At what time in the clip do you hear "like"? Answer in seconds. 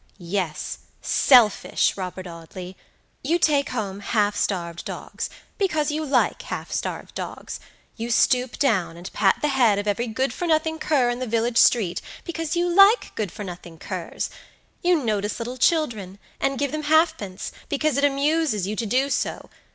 6.03-6.41, 12.67-13.13